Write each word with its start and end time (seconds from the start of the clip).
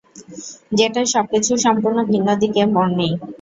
যেটায় 0.77 1.09
সবকিছু 1.15 1.51
সম্পূর্ণ 1.65 1.97
ভিন্ন 2.11 2.27
দিকে 2.41 2.61
মোড় 2.73 2.91
নেয়। 2.97 3.15